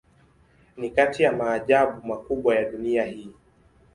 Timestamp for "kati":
0.89-1.23